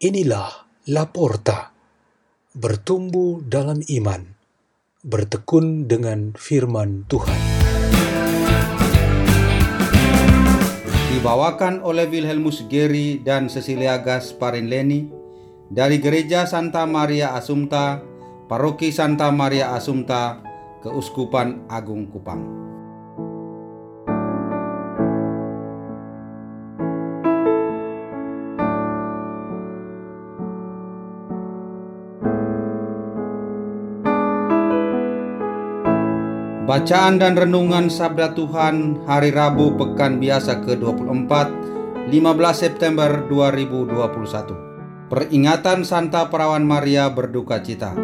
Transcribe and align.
Inilah 0.00 0.64
Laporta, 0.88 1.76
bertumbuh 2.56 3.44
dalam 3.44 3.84
iman, 3.84 4.32
bertekun 5.04 5.92
dengan 5.92 6.32
firman 6.32 7.04
Tuhan. 7.04 7.36
Dibawakan 11.12 11.84
oleh 11.84 12.08
Wilhelmus 12.08 12.64
Geri 12.72 13.20
dan 13.20 13.52
Cecilia 13.52 14.00
Gasparin 14.00 14.72
Leni 14.72 15.04
dari 15.68 16.00
Gereja 16.00 16.48
Santa 16.48 16.88
Maria 16.88 17.36
Assumpta, 17.36 18.00
Paroki 18.48 18.96
Santa 18.96 19.28
Maria 19.28 19.76
Assumpta, 19.76 20.40
Keuskupan 20.80 21.68
Agung 21.68 22.08
Kupang. 22.08 22.59
Bacaan 36.70 37.18
dan 37.18 37.34
renungan 37.34 37.90
Sabda 37.90 38.30
Tuhan 38.30 39.02
Hari 39.02 39.34
Rabu 39.34 39.74
Pekan 39.74 40.22
Biasa 40.22 40.62
ke-24 40.62 41.26
15 41.26 42.14
September 42.54 43.26
2021 43.26 45.10
Peringatan 45.10 45.82
Santa 45.82 46.30
Perawan 46.30 46.62
Maria 46.62 47.10
Berduka 47.10 47.58
Cita. 47.58 47.98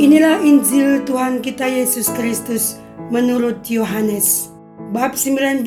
Inilah 0.00 0.40
Injil 0.40 1.04
Tuhan 1.04 1.44
kita 1.44 1.68
Yesus 1.68 2.08
Kristus 2.16 2.85
menurut 3.10 3.62
Yohanes 3.70 4.50
bab 4.90 5.14
19 5.14 5.66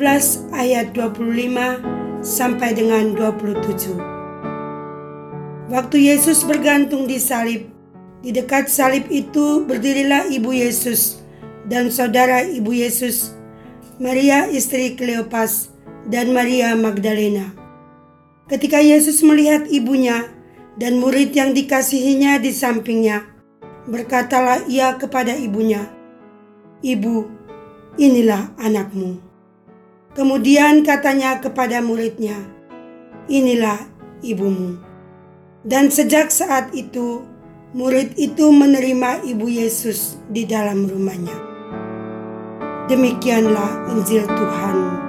ayat 0.52 0.92
25 0.92 2.24
sampai 2.24 2.76
dengan 2.76 3.16
27. 3.16 3.96
Waktu 5.70 5.96
Yesus 6.02 6.42
bergantung 6.44 7.06
di 7.06 7.16
salib, 7.16 7.70
di 8.20 8.34
dekat 8.34 8.68
salib 8.68 9.06
itu 9.08 9.64
berdirilah 9.64 10.28
ibu 10.28 10.52
Yesus 10.52 11.22
dan 11.70 11.88
saudara 11.88 12.42
ibu 12.44 12.74
Yesus, 12.74 13.32
Maria 14.02 14.50
istri 14.50 14.98
Kleopas 14.98 15.70
dan 16.10 16.34
Maria 16.34 16.74
Magdalena. 16.74 17.54
Ketika 18.50 18.82
Yesus 18.82 19.22
melihat 19.22 19.70
ibunya 19.70 20.26
dan 20.74 20.98
murid 20.98 21.30
yang 21.30 21.54
dikasihinya 21.54 22.42
di 22.42 22.50
sampingnya, 22.50 23.22
berkatalah 23.86 24.66
ia 24.66 24.98
kepada 24.98 25.38
ibunya, 25.38 25.86
Ibu, 26.80 27.28
inilah 28.00 28.56
anakmu. 28.56 29.20
Kemudian 30.16 30.80
katanya 30.80 31.38
kepada 31.38 31.84
muridnya, 31.84 32.36
inilah 33.28 33.84
ibumu. 34.24 34.80
Dan 35.60 35.92
sejak 35.92 36.32
saat 36.32 36.72
itu, 36.72 37.24
murid 37.76 38.16
itu 38.16 38.48
menerima 38.48 39.22
ibu 39.28 39.46
Yesus 39.46 40.16
di 40.32 40.48
dalam 40.48 40.88
rumahnya. 40.88 41.36
Demikianlah 42.88 43.92
Injil 43.94 44.26
Tuhan. 44.26 44.99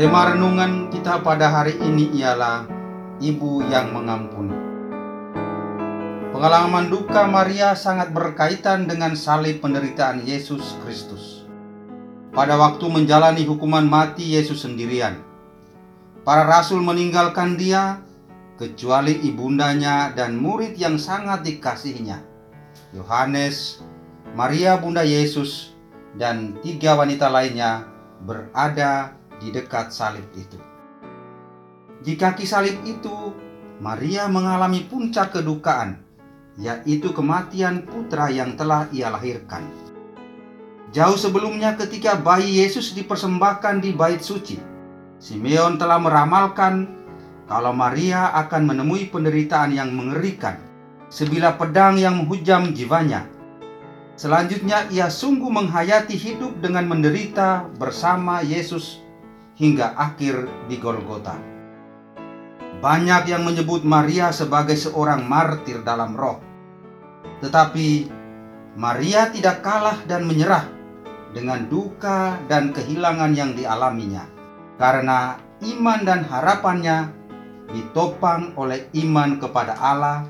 Tema 0.00 0.32
renungan 0.32 0.88
kita 0.88 1.20
pada 1.20 1.52
hari 1.52 1.76
ini 1.76 2.08
ialah 2.16 2.64
Ibu 3.20 3.68
yang 3.68 3.92
Mengampuni. 3.92 4.56
Pengalaman 6.32 6.88
duka 6.88 7.28
Maria 7.28 7.76
sangat 7.76 8.08
berkaitan 8.16 8.88
dengan 8.88 9.12
salib 9.12 9.60
penderitaan 9.60 10.24
Yesus 10.24 10.80
Kristus. 10.80 11.44
Pada 12.32 12.56
waktu 12.56 12.80
menjalani 12.88 13.44
hukuman 13.44 13.84
mati 13.84 14.24
Yesus 14.40 14.64
sendirian, 14.64 15.20
para 16.24 16.48
rasul 16.48 16.80
meninggalkan 16.80 17.60
dia 17.60 18.00
kecuali 18.56 19.20
ibundanya 19.20 20.16
dan 20.16 20.40
murid 20.40 20.80
yang 20.80 20.96
sangat 20.96 21.44
dikasihinya, 21.44 22.24
Yohanes, 22.96 23.84
Maria 24.32 24.80
bunda 24.80 25.04
Yesus, 25.04 25.76
dan 26.16 26.56
tiga 26.64 26.96
wanita 26.96 27.28
lainnya 27.28 27.84
berada 28.24 29.19
di 29.40 29.48
dekat 29.50 29.90
salib 29.90 30.28
itu. 30.36 30.60
Di 32.04 32.14
kaki 32.14 32.44
salib 32.44 32.80
itu, 32.84 33.32
Maria 33.80 34.28
mengalami 34.28 34.84
puncak 34.84 35.32
kedukaan, 35.32 36.00
yaitu 36.60 37.16
kematian 37.16 37.88
putra 37.88 38.28
yang 38.28 38.54
telah 38.54 38.84
ia 38.92 39.08
lahirkan. 39.08 39.64
Jauh 40.92 41.16
sebelumnya 41.16 41.78
ketika 41.80 42.20
bayi 42.20 42.60
Yesus 42.60 42.92
dipersembahkan 42.92 43.80
di 43.80 43.96
bait 43.96 44.20
suci, 44.20 44.60
Simeon 45.20 45.80
telah 45.80 46.00
meramalkan 46.00 46.88
kalau 47.48 47.74
Maria 47.74 48.32
akan 48.46 48.62
menemui 48.62 49.10
penderitaan 49.10 49.74
yang 49.74 49.92
mengerikan, 49.92 50.56
sebilah 51.12 51.58
pedang 51.58 51.98
yang 51.98 52.22
menghujam 52.22 52.72
jiwanya. 52.72 53.26
Selanjutnya 54.16 54.84
ia 54.92 55.08
sungguh 55.08 55.48
menghayati 55.48 56.12
hidup 56.12 56.60
dengan 56.60 56.84
menderita 56.88 57.66
bersama 57.80 58.44
Yesus 58.44 59.00
hingga 59.60 59.92
akhir 59.92 60.48
di 60.72 60.80
Golgota. 60.80 61.36
Banyak 62.80 63.28
yang 63.28 63.44
menyebut 63.44 63.84
Maria 63.84 64.32
sebagai 64.32 64.72
seorang 64.72 65.28
martir 65.28 65.84
dalam 65.84 66.16
roh. 66.16 66.40
Tetapi 67.44 68.08
Maria 68.80 69.28
tidak 69.28 69.60
kalah 69.60 70.00
dan 70.08 70.24
menyerah 70.24 70.64
dengan 71.36 71.68
duka 71.68 72.40
dan 72.48 72.72
kehilangan 72.72 73.36
yang 73.36 73.52
dialaminya. 73.52 74.24
Karena 74.80 75.36
iman 75.60 76.00
dan 76.08 76.24
harapannya 76.24 77.12
ditopang 77.68 78.56
oleh 78.56 78.88
iman 79.04 79.36
kepada 79.36 79.76
Allah 79.76 80.24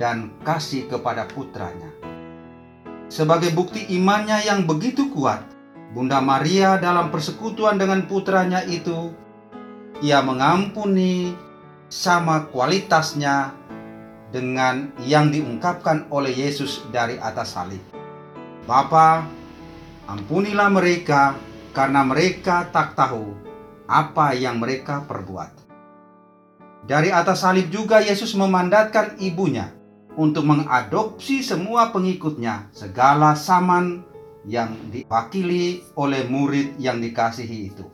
dan 0.00 0.32
kasih 0.48 0.88
kepada 0.88 1.28
putranya. 1.28 1.92
Sebagai 3.12 3.52
bukti 3.52 3.84
imannya 3.92 4.48
yang 4.48 4.64
begitu 4.64 5.12
kuat, 5.12 5.44
Bunda 5.94 6.18
Maria 6.18 6.80
dalam 6.82 7.14
persekutuan 7.14 7.78
dengan 7.78 8.04
putranya 8.10 8.66
itu, 8.66 9.14
ia 10.02 10.20
mengampuni 10.20 11.32
sama 11.86 12.50
kualitasnya 12.50 13.54
dengan 14.34 14.90
yang 15.06 15.30
diungkapkan 15.30 16.10
oleh 16.10 16.34
Yesus 16.34 16.82
dari 16.90 17.16
atas 17.22 17.54
salib. 17.54 17.80
Bapa, 18.66 19.22
ampunilah 20.10 20.68
mereka 20.68 21.38
karena 21.70 22.02
mereka 22.02 22.66
tak 22.74 22.98
tahu 22.98 23.30
apa 23.86 24.34
yang 24.34 24.58
mereka 24.58 25.06
perbuat. 25.06 25.54
Dari 26.86 27.10
atas 27.14 27.46
salib 27.46 27.70
juga 27.70 28.02
Yesus 28.02 28.34
memandatkan 28.34 29.18
ibunya 29.22 29.70
untuk 30.18 30.46
mengadopsi 30.46 31.42
semua 31.42 31.90
pengikutnya 31.94 32.70
segala 32.74 33.38
saman 33.38 34.02
yang 34.46 34.78
diwakili 34.94 35.82
oleh 35.98 36.24
murid 36.30 36.78
yang 36.78 37.02
dikasihi 37.02 37.58
itu. 37.74 37.86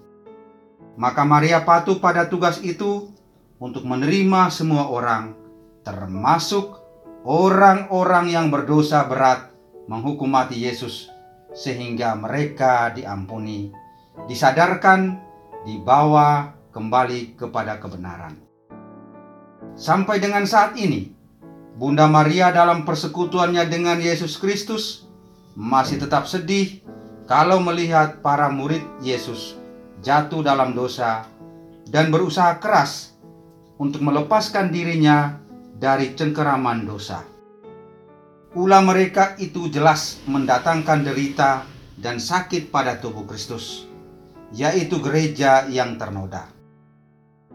Maka 1.00 1.24
Maria 1.24 1.64
patuh 1.64 1.96
pada 1.96 2.28
tugas 2.28 2.60
itu 2.60 3.08
untuk 3.56 3.88
menerima 3.88 4.52
semua 4.52 4.92
orang, 4.92 5.32
termasuk 5.80 6.76
orang-orang 7.24 8.28
yang 8.28 8.46
berdosa 8.52 9.08
berat 9.08 9.48
menghukum 9.88 10.28
mati 10.28 10.60
Yesus, 10.60 11.08
sehingga 11.56 12.12
mereka 12.12 12.92
diampuni, 12.92 13.72
disadarkan, 14.28 15.16
dibawa 15.64 16.52
kembali 16.76 17.40
kepada 17.40 17.80
kebenaran. 17.80 18.36
Sampai 19.72 20.20
dengan 20.20 20.44
saat 20.44 20.76
ini, 20.76 21.16
Bunda 21.72 22.04
Maria 22.04 22.52
dalam 22.52 22.84
persekutuannya 22.84 23.64
dengan 23.72 23.96
Yesus 23.96 24.36
Kristus 24.36 25.08
masih 25.52 26.00
tetap 26.00 26.24
sedih 26.24 26.80
kalau 27.28 27.60
melihat 27.60 28.20
para 28.24 28.48
murid 28.48 28.82
Yesus 29.04 29.56
jatuh 30.02 30.42
dalam 30.42 30.74
dosa 30.74 31.28
dan 31.88 32.10
berusaha 32.10 32.58
keras 32.58 33.14
untuk 33.78 34.02
melepaskan 34.02 34.72
dirinya 34.74 35.38
dari 35.78 36.14
cengkeraman 36.14 36.86
dosa. 36.86 37.22
Ulah 38.52 38.84
mereka 38.84 39.34
itu 39.40 39.72
jelas 39.72 40.20
mendatangkan 40.28 41.08
derita 41.08 41.64
dan 41.96 42.20
sakit 42.20 42.68
pada 42.68 43.00
tubuh 43.00 43.24
Kristus, 43.24 43.88
yaitu 44.52 45.00
gereja 45.00 45.64
yang 45.72 45.96
ternoda. 45.96 46.52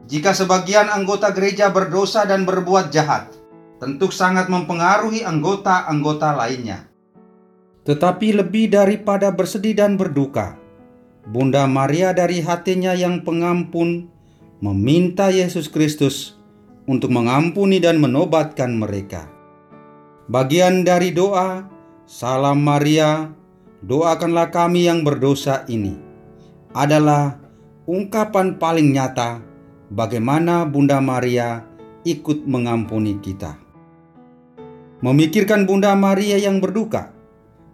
Jika 0.07 0.33
sebagian 0.33 0.89
anggota 0.89 1.29
gereja 1.35 1.69
berdosa 1.69 2.25
dan 2.25 2.47
berbuat 2.47 2.89
jahat, 2.89 3.29
tentu 3.77 4.09
sangat 4.09 4.49
mempengaruhi 4.49 5.21
anggota-anggota 5.21 6.33
lainnya. 6.33 6.87
Tetapi 7.87 8.35
lebih 8.35 8.67
daripada 8.67 9.31
bersedih 9.31 9.79
dan 9.79 9.95
berduka, 9.95 10.59
Bunda 11.23 11.63
Maria 11.71 12.11
dari 12.11 12.43
hatinya 12.43 12.91
yang 12.91 13.23
pengampun 13.23 14.11
meminta 14.59 15.31
Yesus 15.31 15.71
Kristus 15.71 16.35
untuk 16.83 17.15
mengampuni 17.15 17.79
dan 17.79 18.03
menobatkan 18.03 18.75
mereka. 18.75 19.31
Bagian 20.27 20.83
dari 20.83 21.15
doa, 21.15 21.63
Salam 22.03 22.59
Maria, 22.59 23.31
doakanlah 23.83 24.51
kami 24.51 24.87
yang 24.87 25.07
berdosa 25.07 25.63
ini, 25.71 25.95
adalah 26.75 27.39
ungkapan 27.87 28.59
paling 28.59 28.91
nyata 28.91 29.39
bagaimana 29.95 30.67
Bunda 30.67 30.99
Maria 30.99 31.63
ikut 32.03 32.43
mengampuni 32.43 33.19
kita. 33.23 33.55
Memikirkan 34.99 35.63
Bunda 35.63 35.95
Maria 35.95 36.35
yang 36.35 36.59
berduka, 36.59 37.16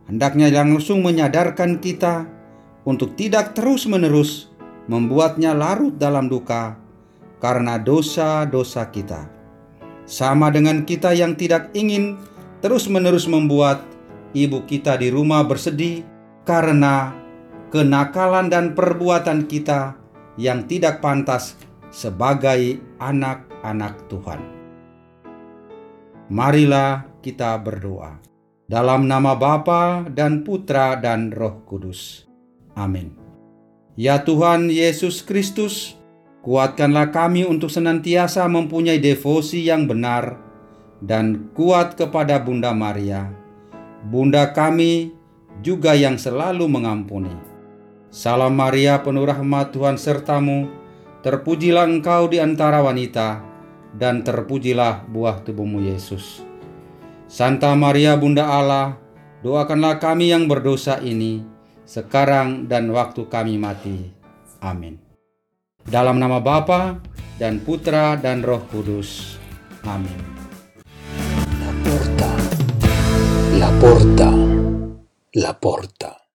hendaknya 0.07 0.51
langsung 0.51 1.03
menyadarkan 1.03 1.79
kita 1.79 2.27
untuk 2.83 3.15
tidak 3.15 3.55
terus-menerus 3.55 4.51
membuatnya 4.91 5.55
larut 5.55 5.95
dalam 5.95 6.27
duka 6.27 6.75
karena 7.39 7.79
dosa-dosa 7.79 8.91
kita. 8.91 9.27
Sama 10.03 10.51
dengan 10.51 10.83
kita 10.83 11.15
yang 11.15 11.35
tidak 11.39 11.71
ingin 11.71 12.19
terus-menerus 12.59 13.27
membuat 13.27 13.83
ibu 14.35 14.63
kita 14.67 14.99
di 14.99 15.07
rumah 15.11 15.47
bersedih 15.47 16.03
karena 16.43 17.15
kenakalan 17.71 18.51
dan 18.51 18.75
perbuatan 18.75 19.47
kita 19.47 19.95
yang 20.35 20.67
tidak 20.67 20.99
pantas 20.99 21.55
sebagai 21.93 22.81
anak-anak 22.99 23.95
Tuhan. 24.11 24.41
Marilah 26.27 27.05
kita 27.21 27.55
berdoa. 27.61 28.32
Dalam 28.63 29.11
nama 29.11 29.35
Bapa 29.35 30.07
dan 30.07 30.47
Putra 30.47 30.95
dan 30.95 31.35
Roh 31.35 31.67
Kudus. 31.67 32.23
Amin. 32.79 33.11
Ya 33.99 34.23
Tuhan 34.23 34.71
Yesus 34.71 35.19
Kristus, 35.19 35.99
kuatkanlah 36.47 37.11
kami 37.11 37.43
untuk 37.43 37.67
senantiasa 37.67 38.47
mempunyai 38.47 39.03
devosi 39.03 39.67
yang 39.67 39.83
benar 39.83 40.39
dan 41.03 41.51
kuat 41.51 41.99
kepada 41.99 42.39
Bunda 42.39 42.71
Maria. 42.71 43.27
Bunda 44.07 44.55
kami 44.55 45.11
juga 45.59 45.91
yang 45.91 46.15
selalu 46.15 46.63
mengampuni. 46.71 47.35
Salam 48.15 48.55
Maria 48.55 49.03
penuh 49.03 49.27
rahmat 49.27 49.75
Tuhan 49.75 49.99
sertamu, 49.99 50.71
terpujilah 51.19 51.83
engkau 51.83 52.31
di 52.31 52.39
antara 52.39 52.79
wanita, 52.79 53.43
dan 53.99 54.23
terpujilah 54.23 55.03
buah 55.11 55.43
tubuhmu 55.43 55.83
Yesus. 55.83 56.52
Santa 57.33 57.73
Maria 57.73 58.13
Bunda 58.13 58.45
Allah, 58.45 58.93
doakanlah 59.41 59.97
kami 59.97 60.29
yang 60.29 60.45
berdosa 60.45 61.01
ini, 61.01 61.41
sekarang 61.81 62.69
dan 62.69 62.93
waktu 62.93 63.25
kami 63.25 63.57
mati. 63.57 64.13
Amin. 64.61 65.01
Dalam 65.81 66.21
nama 66.21 66.37
Bapa 66.37 67.01
dan 67.41 67.57
Putra 67.57 68.21
dan 68.21 68.45
Roh 68.45 68.61
Kudus. 68.69 69.41
Amin. 69.81 70.13
La 71.57 71.73
porta, 71.81 72.31
la 73.57 73.69
porta, 73.81 74.29
la 75.33 75.51
porta. 75.57 76.22